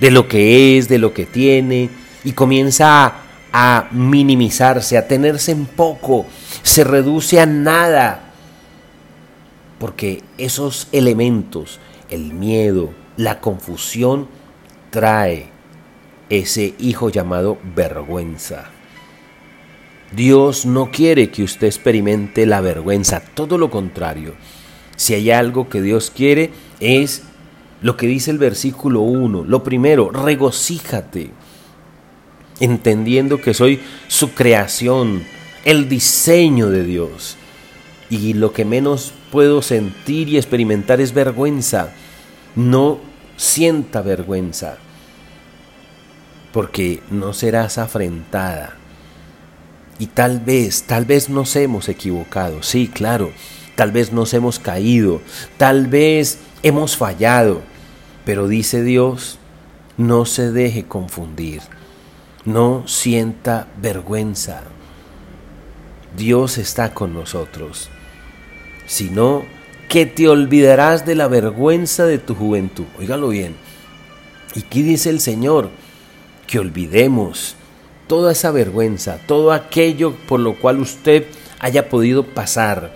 de 0.00 0.10
lo 0.10 0.28
que 0.28 0.78
es, 0.78 0.88
de 0.88 0.98
lo 0.98 1.12
que 1.12 1.26
tiene, 1.26 1.90
y 2.24 2.32
comienza 2.32 3.06
a 3.06 3.28
a 3.52 3.88
minimizarse, 3.92 4.98
a 4.98 5.08
tenerse 5.08 5.52
en 5.52 5.66
poco, 5.66 6.26
se 6.62 6.84
reduce 6.84 7.40
a 7.40 7.46
nada. 7.46 8.32
Porque 9.78 10.22
esos 10.38 10.88
elementos, 10.92 11.80
el 12.10 12.34
miedo, 12.34 12.90
la 13.16 13.40
confusión, 13.40 14.28
trae 14.90 15.50
ese 16.28 16.74
hijo 16.78 17.10
llamado 17.10 17.58
vergüenza. 17.74 18.70
Dios 20.12 20.64
no 20.66 20.90
quiere 20.90 21.30
que 21.30 21.42
usted 21.42 21.66
experimente 21.66 22.46
la 22.46 22.60
vergüenza, 22.60 23.20
todo 23.20 23.58
lo 23.58 23.70
contrario. 23.70 24.34
Si 24.96 25.14
hay 25.14 25.30
algo 25.30 25.68
que 25.68 25.82
Dios 25.82 26.10
quiere 26.14 26.50
es 26.80 27.22
lo 27.82 27.96
que 27.96 28.06
dice 28.06 28.30
el 28.30 28.38
versículo 28.38 29.00
1. 29.00 29.44
Lo 29.44 29.62
primero, 29.62 30.10
regocíjate 30.10 31.30
entendiendo 32.60 33.40
que 33.40 33.54
soy 33.54 33.80
su 34.08 34.34
creación, 34.34 35.22
el 35.64 35.88
diseño 35.88 36.70
de 36.70 36.84
Dios. 36.84 37.36
Y 38.10 38.34
lo 38.34 38.52
que 38.52 38.64
menos 38.64 39.12
puedo 39.30 39.62
sentir 39.62 40.28
y 40.28 40.36
experimentar 40.38 41.00
es 41.00 41.12
vergüenza. 41.12 41.92
No 42.56 42.98
sienta 43.36 44.00
vergüenza, 44.02 44.78
porque 46.52 47.02
no 47.10 47.32
serás 47.32 47.78
afrentada. 47.78 48.77
Y 49.98 50.06
tal 50.06 50.40
vez, 50.40 50.84
tal 50.84 51.04
vez 51.04 51.28
nos 51.28 51.56
hemos 51.56 51.88
equivocado, 51.88 52.62
sí, 52.62 52.88
claro, 52.88 53.32
tal 53.74 53.90
vez 53.90 54.12
nos 54.12 54.32
hemos 54.32 54.58
caído, 54.58 55.20
tal 55.56 55.86
vez 55.88 56.38
hemos 56.62 56.96
fallado, 56.96 57.62
pero 58.24 58.46
dice 58.46 58.82
Dios, 58.82 59.38
no 59.98 60.24
se 60.24 60.52
deje 60.52 60.84
confundir. 60.84 61.60
No 62.44 62.84
sienta 62.86 63.66
vergüenza. 63.82 64.62
Dios 66.16 66.56
está 66.56 66.94
con 66.94 67.12
nosotros. 67.12 67.90
Sino 68.86 69.42
que 69.88 70.06
te 70.06 70.28
olvidarás 70.28 71.04
de 71.04 71.14
la 71.14 71.28
vergüenza 71.28 72.06
de 72.06 72.18
tu 72.18 72.34
juventud. 72.34 72.86
Óigalo 72.98 73.28
bien. 73.28 73.56
Y 74.54 74.60
aquí 74.60 74.82
dice 74.82 75.10
el 75.10 75.20
Señor 75.20 75.68
que 76.46 76.58
olvidemos 76.58 77.56
toda 78.08 78.32
esa 78.32 78.50
vergüenza, 78.50 79.20
todo 79.26 79.52
aquello 79.52 80.16
por 80.26 80.40
lo 80.40 80.58
cual 80.58 80.80
usted 80.80 81.26
haya 81.60 81.88
podido 81.88 82.24
pasar. 82.24 82.92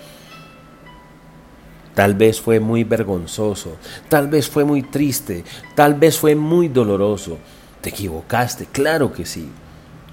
Tal 1.95 2.15
vez 2.15 2.41
fue 2.41 2.59
muy 2.59 2.85
vergonzoso, 2.85 3.77
tal 4.09 4.29
vez 4.29 4.49
fue 4.49 4.65
muy 4.65 4.83
triste, 4.83 5.45
tal 5.75 5.95
vez 5.95 6.19
fue 6.19 6.35
muy 6.35 6.69
doloroso. 6.69 7.39
Te 7.83 7.91
equivocaste, 7.91 8.67
claro 8.67 9.13
que 9.13 9.27
sí. 9.27 9.49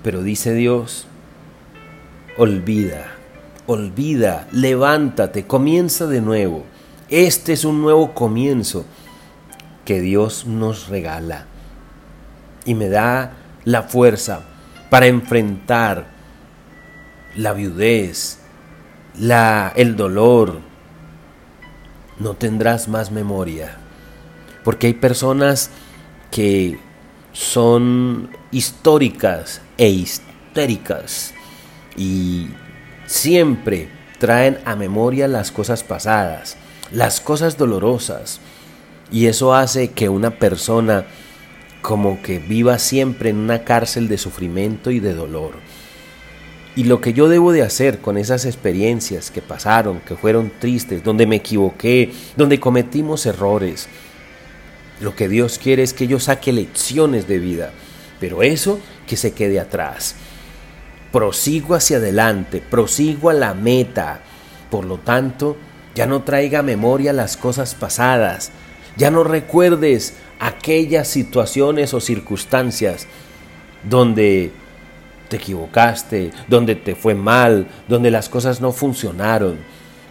Pero 0.03 0.22
dice 0.22 0.53
Dios, 0.53 1.08
olvida, 2.38 3.15
olvida, 3.65 4.48
levántate, 4.51 5.48
comienza 5.48 6.06
de 6.08 6.20
nuevo. 6.20 6.65
Este 7.10 7.53
es 7.53 7.63
un 7.63 7.82
nuevo 7.82 8.13
comienzo 8.13 8.86
que 9.86 10.01
Dios 10.01 10.46
nos 10.46 10.89
regala 10.89 11.46
y 12.65 12.75
me 12.75 12.89
da 12.89 13.34
la 13.63 13.84
fuerza 13.84 14.49
para 14.89 15.08
enfrentar 15.08 16.08
la 17.36 17.53
viudez, 17.53 18.39
la, 19.17 19.72
el 19.75 19.96
dolor, 19.96 20.62
no 22.19 22.34
tendrás 22.34 22.88
más 22.88 23.12
memoria. 23.12 23.77
Porque 24.63 24.88
hay 24.88 24.93
personas 24.93 25.69
que 26.31 26.79
son 27.31 28.29
históricas 28.51 29.62
e 29.77 29.88
histéricas 29.89 31.34
y 31.96 32.50
siempre 33.05 33.89
traen 34.19 34.60
a 34.65 34.75
memoria 34.75 35.27
las 35.27 35.51
cosas 35.51 35.84
pasadas, 35.84 36.58
las 36.91 37.22
cosas 37.22 37.58
dolorosas. 37.58 38.39
Y 39.12 39.27
eso 39.27 39.55
hace 39.55 39.91
que 39.91 40.10
una 40.10 40.31
persona 40.31 41.05
como 41.82 42.22
que 42.22 42.40
viva 42.40 42.80
siempre 42.80 43.30
en 43.30 43.38
una 43.38 43.64
cárcel 43.64 44.08
de 44.08 44.18
sufrimiento 44.18 44.92
y 44.92 45.00
de 45.00 45.14
dolor. 45.14 45.54
Y 46.76 46.86
lo 46.86 47.02
que 47.02 47.14
yo 47.14 47.28
debo 47.28 47.52
de 47.52 47.64
hacer 47.64 48.00
con 48.00 48.18
esas 48.18 48.46
experiencias 48.46 49.32
que 49.32 49.42
pasaron, 49.42 50.00
que 50.02 50.16
fueron 50.16 50.52
tristes, 50.60 51.04
donde 51.04 51.26
me 51.26 51.38
equivoqué, 51.38 52.12
donde 52.38 52.60
cometimos 52.60 53.26
errores, 53.26 53.88
lo 55.02 55.16
que 55.16 55.28
Dios 55.28 55.60
quiere 55.60 55.84
es 55.84 55.94
que 55.94 56.08
yo 56.08 56.20
saque 56.20 56.52
lecciones 56.52 57.28
de 57.28 57.40
vida, 57.40 57.72
pero 58.20 58.44
eso 58.44 58.80
que 59.08 59.18
se 59.18 59.32
quede 59.32 59.60
atrás. 59.60 60.16
Prosigo 61.12 61.74
hacia 61.74 61.98
adelante, 61.98 62.62
prosigo 62.62 63.30
a 63.30 63.34
la 63.34 63.54
meta. 63.54 64.22
Por 64.70 64.86
lo 64.86 65.00
tanto, 65.00 65.58
ya 65.96 66.06
no 66.06 66.24
traiga 66.24 66.62
memoria 66.62 67.14
las 67.14 67.36
cosas 67.36 67.76
pasadas, 67.76 68.52
ya 68.96 69.10
no 69.10 69.24
recuerdes 69.24 70.14
aquellas 70.39 71.08
situaciones 71.08 71.93
o 71.93 72.00
circunstancias 72.00 73.08
donde 73.84 74.51
te 75.27 75.38
equivocaste, 75.38 76.31
donde 76.48 76.75
te 76.75 76.96
fue 76.96 77.13
mal, 77.13 77.67
donde 77.88 78.10
las 78.10 78.29
cosas 78.29 78.62
no 78.62 78.72
funcionaron. 78.72 79.58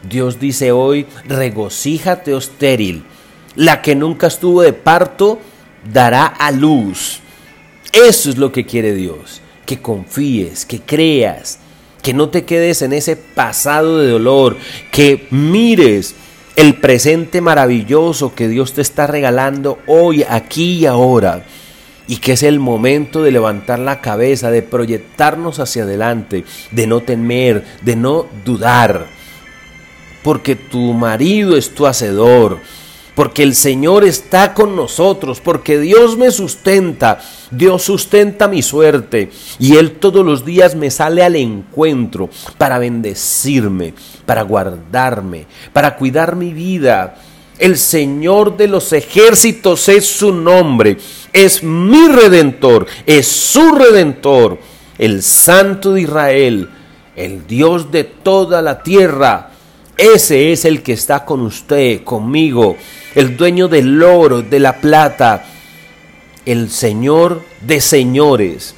Dios 0.08 0.38
dice 0.38 0.70
hoy, 0.70 1.06
regocíjate, 1.26 2.37
estéril, 2.37 3.04
la 3.56 3.82
que 3.82 3.97
nunca 3.97 4.28
estuvo 4.28 4.62
de 4.62 4.73
parto 4.73 5.40
dará 5.92 6.26
a 6.26 6.52
luz. 6.52 7.20
Eso 7.92 8.30
es 8.30 8.38
lo 8.38 8.52
que 8.52 8.64
quiere 8.64 8.94
Dios, 8.94 9.40
que 9.66 9.80
confíes, 9.80 10.64
que 10.66 10.80
creas, 10.80 11.58
que 12.02 12.14
no 12.14 12.28
te 12.28 12.44
quedes 12.44 12.82
en 12.82 12.92
ese 12.92 13.16
pasado 13.16 13.99
de 13.99 14.11
dolor, 14.11 14.56
que 14.92 15.26
mires 15.30 16.14
el 16.59 16.75
presente 16.75 17.41
maravilloso 17.41 18.35
que 18.35 18.49
Dios 18.49 18.73
te 18.73 18.81
está 18.81 19.07
regalando 19.07 19.79
hoy, 19.87 20.25
aquí 20.29 20.79
y 20.79 20.87
ahora. 20.87 21.45
Y 22.09 22.17
que 22.17 22.33
es 22.33 22.43
el 22.43 22.59
momento 22.59 23.23
de 23.23 23.31
levantar 23.31 23.79
la 23.79 24.00
cabeza, 24.00 24.50
de 24.50 24.62
proyectarnos 24.62 25.61
hacia 25.61 25.85
adelante, 25.85 26.43
de 26.73 26.87
no 26.88 27.00
temer, 27.00 27.65
de 27.83 27.95
no 27.95 28.27
dudar. 28.45 29.07
Porque 30.25 30.57
tu 30.57 30.95
marido 30.95 31.57
es 31.57 31.77
tu 31.77 31.87
hacedor, 31.87 32.59
porque 33.15 33.45
el 33.45 33.55
Señor 33.55 34.03
está 34.03 34.53
con 34.53 34.75
nosotros, 34.75 35.41
porque 35.41 35.79
Dios 35.79 36.17
me 36.17 36.33
sustenta, 36.33 37.21
Dios 37.53 37.85
sustenta 37.85 38.49
mi 38.49 38.62
suerte 38.62 39.31
y 39.61 39.77
Él 39.77 39.93
todos 39.93 40.27
los 40.27 40.45
días 40.45 40.75
me 40.75 40.91
sale 40.91 41.23
al 41.23 41.37
encuentro 41.37 42.31
para 42.59 42.81
bendecirme, 42.81 43.95
para 44.28 44.42
guardarme, 44.42 45.47
para 45.73 45.97
cuidar 45.97 46.37
mi 46.37 46.52
vida. 46.52 47.16
El 47.58 47.78
Señor 47.78 48.58
de 48.58 48.68
los 48.68 48.92
ejércitos 48.92 49.88
es 49.88 50.06
su 50.06 50.35
nombre, 50.35 50.99
es 51.32 51.62
mi 51.62 52.08
redentor, 52.08 52.87
es 53.06 53.26
su 53.26 53.73
redentor, 53.73 54.58
el 54.99 55.23
Santo 55.23 55.94
de 55.94 56.02
Israel, 56.02 56.68
el 57.16 57.47
Dios 57.47 57.90
de 57.90 58.04
toda 58.04 58.61
la 58.61 58.82
tierra. 58.82 59.52
Ese 59.97 60.52
es 60.52 60.66
el 60.66 60.82
que 60.82 60.92
está 60.92 61.25
con 61.25 61.40
usted, 61.40 62.04
conmigo 62.04 62.76
el 63.14 63.35
dueño 63.35 63.66
del 63.66 64.02
oro, 64.02 64.42
de 64.42 64.61
la 64.61 64.76
plata, 64.76 65.42
el 66.44 66.68
Señor 66.68 67.42
de 67.62 67.80
señores. 67.80 68.75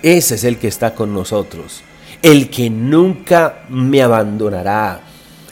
Ese 0.00 0.36
es 0.36 0.44
el 0.44 0.58
que 0.58 0.68
está 0.68 0.94
con 0.94 1.12
nosotros, 1.12 1.82
el 2.22 2.50
que 2.50 2.70
nunca 2.70 3.60
me 3.68 4.02
abandonará. 4.02 5.00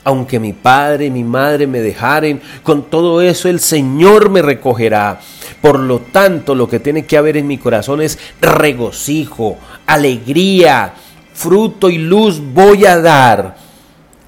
Aunque 0.04 0.38
mi 0.38 0.52
padre 0.52 1.06
y 1.06 1.10
mi 1.10 1.24
madre 1.24 1.66
me 1.66 1.80
dejaren, 1.80 2.40
con 2.62 2.84
todo 2.84 3.20
eso 3.20 3.48
el 3.48 3.58
Señor 3.58 4.30
me 4.30 4.40
recogerá. 4.40 5.20
Por 5.60 5.80
lo 5.80 5.98
tanto, 5.98 6.54
lo 6.54 6.68
que 6.68 6.78
tiene 6.78 7.06
que 7.06 7.16
haber 7.16 7.36
en 7.36 7.48
mi 7.48 7.58
corazón 7.58 8.00
es 8.00 8.18
regocijo, 8.40 9.56
alegría, 9.84 10.94
fruto 11.34 11.90
y 11.90 11.98
luz 11.98 12.40
voy 12.40 12.86
a 12.86 13.00
dar. 13.00 13.56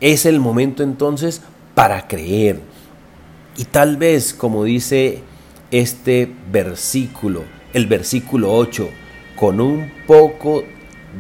Es 0.01 0.27
el 0.27 0.41
momento 0.41 0.83
entonces 0.83 1.43
para 1.75 2.09
creer. 2.09 2.61
Y 3.57 3.65
tal 3.65 3.97
vez, 3.97 4.35
como 4.35 4.65
dice 4.65 5.23
este 5.71 6.33
versículo, 6.51 7.45
el 7.73 7.87
versículo 7.87 8.53
8, 8.53 8.89
con 9.37 9.61
un 9.61 9.93
poco 10.07 10.65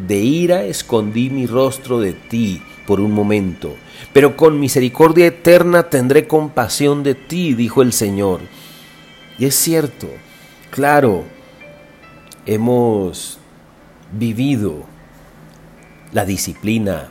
de 0.06 0.18
ira 0.18 0.64
escondí 0.64 1.30
mi 1.30 1.46
rostro 1.46 2.00
de 2.00 2.12
ti 2.12 2.62
por 2.86 3.00
un 3.00 3.12
momento, 3.12 3.74
pero 4.12 4.36
con 4.36 4.60
misericordia 4.60 5.26
eterna 5.26 5.84
tendré 5.84 6.26
compasión 6.26 7.02
de 7.02 7.14
ti, 7.14 7.54
dijo 7.54 7.82
el 7.82 7.92
Señor. 7.92 8.40
Y 9.38 9.46
es 9.46 9.54
cierto, 9.54 10.08
claro, 10.70 11.24
hemos 12.46 13.38
vivido 14.12 14.84
la 16.12 16.24
disciplina. 16.24 17.08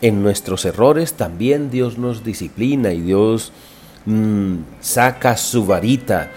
En 0.00 0.22
nuestros 0.22 0.64
errores 0.66 1.14
también 1.14 1.70
Dios 1.70 1.96
nos 1.96 2.24
disciplina 2.24 2.92
y 2.92 3.00
Dios 3.00 3.52
Mm, 4.06 4.64
saca 4.80 5.34
su 5.38 5.64
varita 5.64 6.30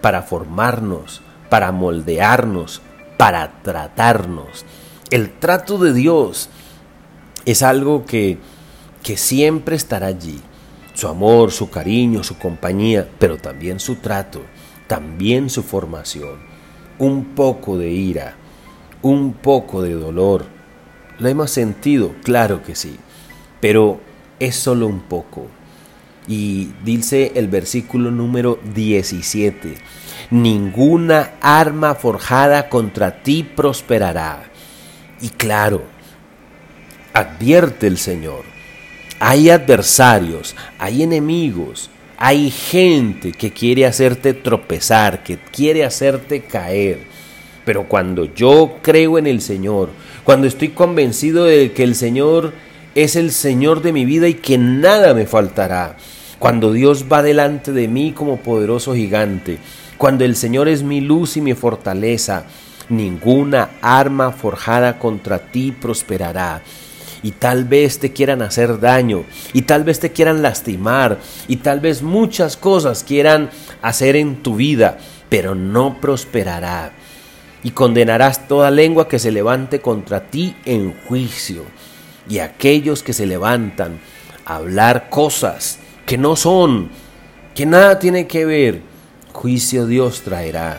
para 0.00 0.22
formarnos, 0.22 1.20
para 1.50 1.70
moldearnos, 1.70 2.80
para 3.20 3.60
tratarnos. 3.60 4.64
El 5.10 5.30
trato 5.30 5.76
de 5.76 5.92
Dios 5.92 6.48
es 7.44 7.62
algo 7.62 8.06
que, 8.06 8.38
que 9.02 9.18
siempre 9.18 9.76
estará 9.76 10.06
allí. 10.06 10.40
Su 10.94 11.06
amor, 11.06 11.52
su 11.52 11.68
cariño, 11.68 12.24
su 12.24 12.38
compañía, 12.38 13.06
pero 13.18 13.36
también 13.36 13.78
su 13.78 13.96
trato, 13.96 14.40
también 14.86 15.50
su 15.50 15.62
formación. 15.62 16.38
Un 16.98 17.34
poco 17.34 17.76
de 17.76 17.90
ira, 17.90 18.36
un 19.02 19.34
poco 19.34 19.82
de 19.82 19.92
dolor. 19.92 20.46
¿Lo 21.18 21.28
hemos 21.28 21.50
sentido? 21.50 22.14
Claro 22.24 22.62
que 22.62 22.74
sí, 22.74 22.96
pero 23.60 24.00
es 24.38 24.56
solo 24.56 24.86
un 24.86 25.00
poco 25.00 25.46
y 26.26 26.70
dice 26.84 27.32
el 27.34 27.48
versículo 27.48 28.10
número 28.10 28.58
17, 28.72 29.74
ninguna 30.30 31.32
arma 31.40 31.94
forjada 31.94 32.68
contra 32.68 33.22
ti 33.22 33.42
prosperará. 33.42 34.44
Y 35.20 35.30
claro, 35.30 35.82
advierte 37.12 37.86
el 37.86 37.98
Señor, 37.98 38.44
hay 39.18 39.50
adversarios, 39.50 40.54
hay 40.78 41.02
enemigos, 41.02 41.90
hay 42.16 42.50
gente 42.50 43.32
que 43.32 43.52
quiere 43.52 43.86
hacerte 43.86 44.34
tropezar, 44.34 45.22
que 45.22 45.38
quiere 45.38 45.84
hacerte 45.84 46.42
caer. 46.42 47.00
Pero 47.64 47.88
cuando 47.88 48.24
yo 48.24 48.78
creo 48.82 49.18
en 49.18 49.26
el 49.26 49.40
Señor, 49.40 49.90
cuando 50.24 50.46
estoy 50.46 50.68
convencido 50.68 51.44
de 51.44 51.72
que 51.72 51.82
el 51.82 51.94
Señor 51.94 52.52
es 52.94 53.16
el 53.16 53.30
Señor 53.32 53.82
de 53.82 53.92
mi 53.92 54.04
vida 54.04 54.28
y 54.28 54.34
que 54.34 54.58
nada 54.58 55.14
me 55.14 55.26
faltará. 55.26 55.96
Cuando 56.38 56.72
Dios 56.72 57.06
va 57.12 57.22
delante 57.22 57.72
de 57.72 57.86
mí 57.86 58.12
como 58.12 58.38
poderoso 58.38 58.94
gigante, 58.94 59.58
cuando 60.00 60.24
el 60.24 60.34
Señor 60.34 60.66
es 60.66 60.82
mi 60.82 61.02
luz 61.02 61.36
y 61.36 61.42
mi 61.42 61.52
fortaleza, 61.52 62.46
ninguna 62.88 63.72
arma 63.82 64.32
forjada 64.32 64.98
contra 64.98 65.50
ti 65.52 65.72
prosperará. 65.72 66.62
Y 67.22 67.32
tal 67.32 67.66
vez 67.66 67.98
te 67.98 68.10
quieran 68.10 68.40
hacer 68.40 68.80
daño, 68.80 69.24
y 69.52 69.60
tal 69.60 69.84
vez 69.84 70.00
te 70.00 70.10
quieran 70.10 70.40
lastimar, 70.40 71.18
y 71.48 71.56
tal 71.56 71.80
vez 71.80 72.00
muchas 72.00 72.56
cosas 72.56 73.04
quieran 73.04 73.50
hacer 73.82 74.16
en 74.16 74.42
tu 74.42 74.56
vida, 74.56 74.96
pero 75.28 75.54
no 75.54 76.00
prosperará. 76.00 76.92
Y 77.62 77.72
condenarás 77.72 78.48
toda 78.48 78.70
lengua 78.70 79.06
que 79.06 79.18
se 79.18 79.30
levante 79.30 79.82
contra 79.82 80.30
ti 80.30 80.56
en 80.64 80.94
juicio 81.04 81.64
y 82.26 82.38
aquellos 82.38 83.02
que 83.02 83.12
se 83.12 83.26
levantan 83.26 84.00
a 84.46 84.56
hablar 84.56 85.10
cosas 85.10 85.78
que 86.06 86.16
no 86.16 86.36
son, 86.36 86.88
que 87.54 87.66
nada 87.66 87.98
tiene 87.98 88.26
que 88.26 88.46
ver, 88.46 88.89
juicio 89.40 89.86
Dios 89.86 90.20
traerá. 90.20 90.78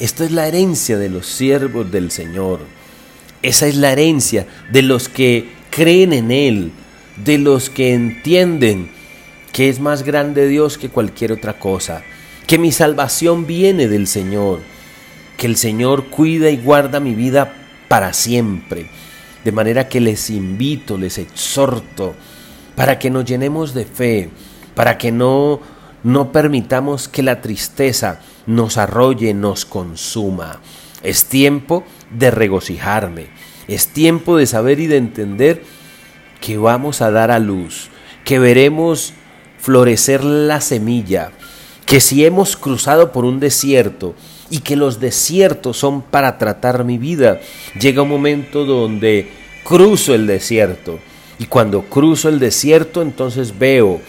Esta 0.00 0.24
es 0.24 0.32
la 0.32 0.48
herencia 0.48 0.96
de 0.96 1.10
los 1.10 1.26
siervos 1.26 1.90
del 1.90 2.10
Señor. 2.10 2.60
Esa 3.42 3.66
es 3.66 3.76
la 3.76 3.92
herencia 3.92 4.46
de 4.70 4.80
los 4.80 5.10
que 5.10 5.50
creen 5.70 6.14
en 6.14 6.30
Él, 6.30 6.72
de 7.22 7.36
los 7.36 7.68
que 7.68 7.92
entienden 7.92 8.90
que 9.52 9.68
es 9.68 9.80
más 9.80 10.02
grande 10.02 10.48
Dios 10.48 10.78
que 10.78 10.88
cualquier 10.88 11.32
otra 11.32 11.58
cosa, 11.58 12.02
que 12.46 12.56
mi 12.56 12.72
salvación 12.72 13.46
viene 13.46 13.86
del 13.86 14.06
Señor, 14.06 14.60
que 15.36 15.46
el 15.46 15.56
Señor 15.56 16.06
cuida 16.06 16.48
y 16.48 16.56
guarda 16.56 17.00
mi 17.00 17.14
vida 17.14 17.54
para 17.88 18.14
siempre 18.14 18.88
de 19.44 19.52
manera 19.52 19.88
que 19.88 20.00
les 20.00 20.30
invito, 20.30 20.96
les 20.96 21.18
exhorto 21.18 22.14
para 22.76 22.98
que 22.98 23.10
nos 23.10 23.24
llenemos 23.24 23.74
de 23.74 23.84
fe, 23.84 24.30
para 24.74 24.96
que 24.96 25.12
no, 25.12 25.60
no 26.02 26.32
permitamos 26.32 27.08
que 27.08 27.22
la 27.22 27.40
tristeza 27.40 28.20
nos 28.46 28.76
arrolle, 28.76 29.34
nos 29.34 29.64
consuma. 29.64 30.60
Es 31.02 31.26
tiempo 31.26 31.84
de 32.10 32.30
regocijarme, 32.30 33.26
es 33.68 33.88
tiempo 33.88 34.36
de 34.36 34.46
saber 34.46 34.80
y 34.80 34.86
de 34.86 34.96
entender 34.96 35.64
que 36.40 36.58
vamos 36.58 37.02
a 37.02 37.10
dar 37.10 37.30
a 37.30 37.38
luz, 37.38 37.88
que 38.24 38.38
veremos 38.38 39.14
florecer 39.58 40.24
la 40.24 40.60
semilla, 40.60 41.30
que 41.86 42.00
si 42.00 42.24
hemos 42.24 42.56
cruzado 42.56 43.12
por 43.12 43.24
un 43.24 43.38
desierto 43.38 44.14
y 44.50 44.58
que 44.60 44.76
los 44.76 45.00
desiertos 45.00 45.78
son 45.78 46.02
para 46.02 46.38
tratar 46.38 46.84
mi 46.84 46.98
vida, 46.98 47.40
llega 47.80 48.02
un 48.02 48.08
momento 48.08 48.64
donde 48.64 49.30
cruzo 49.64 50.14
el 50.14 50.26
desierto 50.26 50.98
y 51.38 51.46
cuando 51.46 51.82
cruzo 51.82 52.28
el 52.28 52.38
desierto 52.38 53.02
entonces 53.02 53.58
veo 53.58 54.00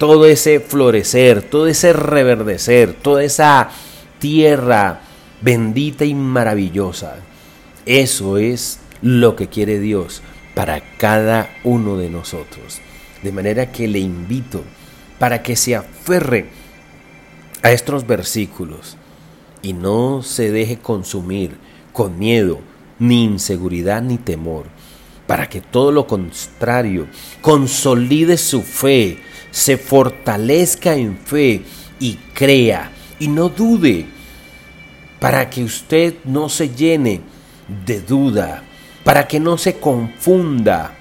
todo 0.00 0.24
ese 0.24 0.60
florecer, 0.60 1.42
todo 1.42 1.66
ese 1.66 1.92
reverdecer, 1.92 2.94
toda 2.94 3.22
esa 3.22 3.68
tierra 4.18 5.02
bendita 5.42 6.06
y 6.06 6.14
maravillosa. 6.14 7.16
Eso 7.84 8.38
es 8.38 8.80
lo 9.02 9.36
que 9.36 9.48
quiere 9.48 9.78
Dios 9.78 10.22
para 10.54 10.80
cada 10.96 11.50
uno 11.64 11.98
de 11.98 12.08
nosotros. 12.08 12.80
De 13.22 13.30
manera 13.30 13.72
que 13.72 13.88
le 13.88 13.98
invito 13.98 14.64
para 15.18 15.42
que 15.42 15.54
se 15.54 15.76
aferre 15.76 16.48
a 17.62 17.70
estos 17.70 18.06
versículos 18.06 18.96
y 19.60 19.74
no 19.74 20.22
se 20.22 20.50
deje 20.50 20.78
consumir 20.78 21.58
con 21.92 22.18
miedo, 22.18 22.60
ni 22.98 23.24
inseguridad, 23.24 24.00
ni 24.00 24.16
temor, 24.16 24.64
para 25.26 25.50
que 25.50 25.60
todo 25.60 25.92
lo 25.92 26.06
contrario 26.06 27.06
consolide 27.42 28.38
su 28.38 28.62
fe, 28.62 29.18
se 29.50 29.76
fortalezca 29.76 30.94
en 30.94 31.16
fe 31.18 31.62
y 31.98 32.14
crea. 32.34 32.92
Y 33.18 33.28
no 33.28 33.48
dude, 33.48 34.06
para 35.18 35.50
que 35.50 35.62
usted 35.62 36.14
no 36.24 36.48
se 36.48 36.70
llene 36.70 37.20
de 37.86 38.00
duda, 38.00 38.62
para 39.04 39.28
que 39.28 39.38
no 39.38 39.58
se 39.58 39.78
confunda, 39.78 40.94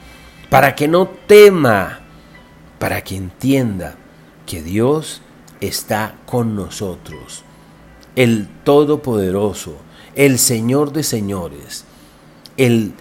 para 0.49 0.75
que 0.75 0.87
no 0.87 1.07
tema, 1.07 1.99
para 2.77 3.03
que 3.03 3.15
entienda 3.15 3.95
que 4.45 4.61
Dios 4.61 5.21
está 5.61 6.15
con 6.25 6.55
nosotros, 6.55 7.43
el 8.15 8.47
Todopoderoso, 8.63 9.77
el 10.15 10.39
Señor 10.39 10.91
de 10.91 11.03
señores, 11.03 11.85
el 12.57 12.93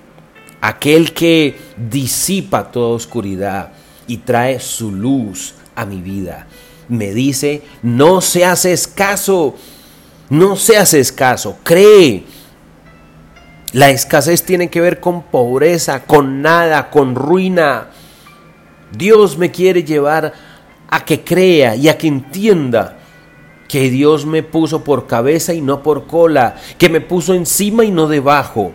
aquel 0.60 1.12
que 1.14 1.56
disipa 1.76 2.70
toda 2.70 2.94
oscuridad 2.94 3.72
y 4.08 4.16
trae 4.18 4.58
su 4.58 4.90
luz 4.90 5.54
a 5.76 5.86
mi 5.86 6.00
vida. 6.00 6.48
Me 6.88 7.12
dice, 7.12 7.62
no 7.82 8.20
seas 8.20 8.64
escaso, 8.64 9.54
no 10.30 10.56
seas 10.56 10.94
escaso, 10.94 11.58
cree. 11.62 12.24
La 13.72 13.90
escasez 13.90 14.42
tiene 14.42 14.70
que 14.70 14.80
ver 14.80 14.98
con 14.98 15.22
pobreza, 15.22 16.04
con 16.04 16.42
nada, 16.42 16.90
con 16.90 17.14
ruina. 17.14 17.90
Dios 18.96 19.38
me 19.38 19.50
quiere 19.50 19.84
llevar 19.84 20.32
a 20.88 21.04
que 21.04 21.22
crea 21.22 21.76
y 21.76 21.88
a 21.88 21.98
que 21.98 22.08
entienda 22.08 22.98
que 23.68 23.90
Dios 23.90 24.24
me 24.24 24.42
puso 24.42 24.82
por 24.82 25.06
cabeza 25.06 25.52
y 25.52 25.60
no 25.60 25.82
por 25.82 26.06
cola, 26.06 26.56
que 26.78 26.88
me 26.88 27.02
puso 27.02 27.34
encima 27.34 27.84
y 27.84 27.90
no 27.90 28.08
debajo. 28.08 28.72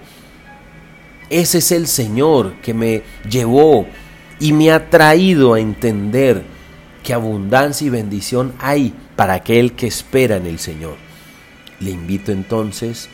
Ese 1.31 1.57
es 1.57 1.71
el 1.71 1.87
Señor 1.87 2.53
que 2.61 2.75
me 2.75 3.01
llevó 3.27 3.87
y 4.43 4.51
me 4.51 4.73
ha 4.73 4.89
traído 4.89 5.53
a 5.53 5.61
entender 5.61 6.43
que 7.01 7.13
abundancia 7.13 7.87
y 7.87 7.89
bendición 7.89 8.53
hay 8.59 8.93
para 9.15 9.35
aquel 9.35 9.71
que 9.71 9.87
espera 9.87 10.35
en 10.35 10.47
el 10.47 10.59
Señor. 10.59 10.97
Le 11.79 11.91
invito 11.91 12.33
entonces 12.33 13.07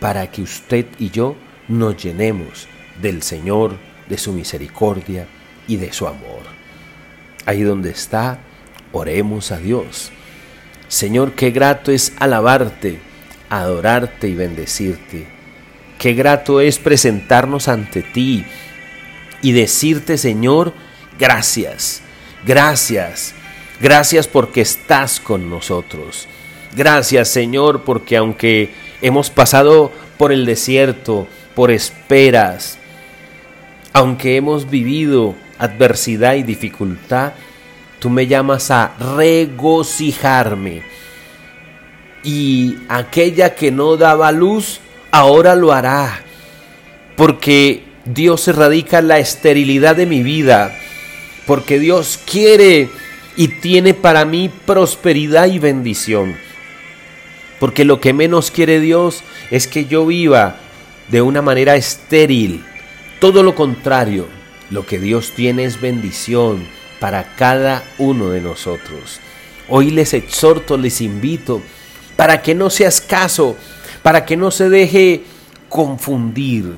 para 0.00 0.30
que 0.30 0.40
usted 0.40 0.86
y 0.98 1.10
yo 1.10 1.36
nos 1.68 2.02
llenemos 2.02 2.66
del 3.02 3.22
Señor, 3.22 3.76
de 4.08 4.16
su 4.16 4.32
misericordia 4.32 5.26
y 5.68 5.76
de 5.76 5.92
su 5.92 6.06
amor. 6.06 6.40
Ahí 7.44 7.60
donde 7.60 7.90
está, 7.90 8.38
oremos 8.92 9.52
a 9.52 9.58
Dios. 9.58 10.12
Señor, 10.88 11.32
qué 11.32 11.50
grato 11.50 11.92
es 11.92 12.14
alabarte, 12.18 13.00
adorarte 13.50 14.28
y 14.28 14.34
bendecirte. 14.34 15.26
Qué 15.98 16.14
grato 16.14 16.62
es 16.62 16.78
presentarnos 16.78 17.68
ante 17.68 18.00
ti 18.00 18.46
y 19.44 19.52
decirte, 19.52 20.16
Señor, 20.16 20.72
gracias, 21.18 22.00
gracias, 22.46 23.34
gracias 23.78 24.26
porque 24.26 24.62
estás 24.62 25.20
con 25.20 25.50
nosotros. 25.50 26.26
Gracias, 26.74 27.28
Señor, 27.28 27.82
porque 27.82 28.16
aunque 28.16 28.72
hemos 29.02 29.28
pasado 29.28 29.92
por 30.16 30.32
el 30.32 30.46
desierto, 30.46 31.28
por 31.54 31.70
esperas, 31.70 32.78
aunque 33.92 34.36
hemos 34.36 34.70
vivido 34.70 35.34
adversidad 35.58 36.36
y 36.36 36.42
dificultad, 36.42 37.34
tú 37.98 38.08
me 38.08 38.26
llamas 38.26 38.70
a 38.70 38.94
regocijarme. 39.16 40.84
Y 42.22 42.78
aquella 42.88 43.54
que 43.54 43.70
no 43.70 43.98
daba 43.98 44.32
luz, 44.32 44.80
ahora 45.10 45.54
lo 45.54 45.70
hará. 45.70 46.22
Porque 47.14 47.93
Dios 48.04 48.46
erradica 48.48 49.00
la 49.00 49.18
esterilidad 49.18 49.96
de 49.96 50.06
mi 50.06 50.22
vida. 50.22 50.76
Porque 51.46 51.78
Dios 51.78 52.18
quiere 52.30 52.88
y 53.36 53.48
tiene 53.48 53.94
para 53.94 54.24
mí 54.24 54.50
prosperidad 54.64 55.46
y 55.46 55.58
bendición. 55.58 56.36
Porque 57.60 57.84
lo 57.84 58.00
que 58.00 58.12
menos 58.12 58.50
quiere 58.50 58.80
Dios 58.80 59.22
es 59.50 59.66
que 59.66 59.86
yo 59.86 60.06
viva 60.06 60.56
de 61.08 61.22
una 61.22 61.42
manera 61.42 61.76
estéril. 61.76 62.64
Todo 63.20 63.42
lo 63.42 63.54
contrario, 63.54 64.26
lo 64.70 64.86
que 64.86 64.98
Dios 64.98 65.32
tiene 65.34 65.64
es 65.64 65.80
bendición 65.80 66.66
para 67.00 67.34
cada 67.36 67.84
uno 67.98 68.30
de 68.30 68.40
nosotros. 68.40 69.20
Hoy 69.68 69.90
les 69.90 70.14
exhorto, 70.14 70.76
les 70.76 71.00
invito, 71.00 71.62
para 72.16 72.42
que 72.42 72.54
no 72.54 72.70
seas 72.70 73.00
caso, 73.00 73.56
para 74.02 74.24
que 74.24 74.36
no 74.36 74.50
se 74.50 74.68
deje 74.68 75.22
confundir, 75.68 76.74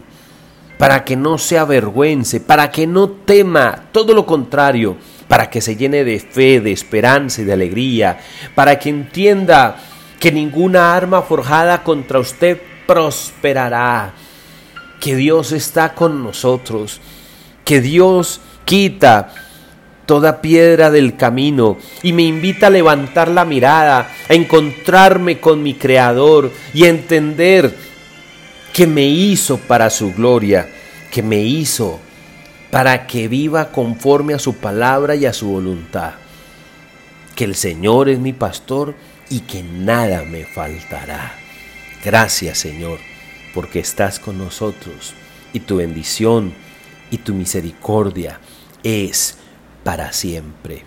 para 0.79 1.05
que 1.05 1.17
no 1.17 1.39
se 1.39 1.59
avergüence, 1.59 2.41
para 2.41 2.71
que 2.71 2.87
no 2.87 3.09
tema, 3.09 3.85
todo 3.93 4.15
lo 4.15 4.27
contrario, 4.27 4.97
para 5.29 5.51
que 5.51 5.61
se 5.61 5.77
llene 5.77 6.05
de 6.05 6.21
fe, 6.21 6.61
de 6.61 6.73
esperanza 6.73 7.43
y 7.43 7.45
de 7.45 7.53
alegría, 7.53 8.19
para 8.55 8.79
que 8.79 8.91
entienda 8.91 9.77
que 10.21 10.31
ninguna 10.31 10.95
arma 10.95 11.23
forjada 11.23 11.83
contra 11.83 12.21
usted 12.21 12.61
prosperará, 12.87 14.13
que 15.01 15.17
Dios 15.17 15.53
está 15.53 15.95
con 15.95 16.23
nosotros, 16.23 17.01
que 17.65 17.81
Dios 17.81 18.41
quita 18.65 19.33
toda 20.07 20.41
piedra 20.41 20.91
del 20.91 21.17
camino 21.17 21.77
y 22.03 22.13
me 22.13 22.23
invita 22.23 22.69
a 22.69 22.71
levantar 22.71 23.29
la 23.29 23.45
mirada, 23.45 24.09
a 24.29 24.35
encontrarme 24.35 25.41
con 25.41 25.63
mi 25.63 25.75
Creador 25.75 26.53
y 26.73 26.85
a 26.85 26.89
entender 26.89 27.75
que 28.77 28.87
me 28.87 29.07
hizo 29.07 29.57
para 29.57 29.89
su 29.89 30.13
gloria, 30.13 30.69
que 31.11 31.23
me 31.23 31.39
hizo 31.39 31.99
para 32.71 33.07
que 33.07 33.27
viva 33.27 33.73
conforme 33.73 34.35
a 34.35 34.39
su 34.39 34.57
palabra 34.57 35.15
y 35.15 35.25
a 35.25 35.33
su 35.33 35.49
voluntad. 35.49 36.13
Que 37.35 37.45
el 37.45 37.55
Señor 37.55 38.11
es 38.11 38.19
mi 38.19 38.35
pastor 38.35 38.95
y 39.31 39.41
que 39.41 39.63
nada 39.63 40.25
me 40.25 40.45
faltará. 40.45 41.33
Gracias 42.05 42.59
Señor, 42.59 42.99
porque 43.55 43.79
estás 43.79 44.19
con 44.19 44.37
nosotros 44.37 45.15
y 45.55 45.61
tu 45.61 45.77
bendición 45.77 46.53
y 47.11 47.17
tu 47.17 47.33
misericordia 47.33 48.41
es 48.83 49.39
para 49.85 50.13
siempre. 50.13 50.85